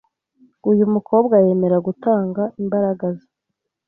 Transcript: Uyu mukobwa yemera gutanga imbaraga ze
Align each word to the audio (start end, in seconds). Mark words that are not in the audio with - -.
Uyu 0.71 0.85
mukobwa 0.93 1.35
yemera 1.45 1.77
gutanga 1.87 2.41
imbaraga 2.61 3.05
ze 3.17 3.27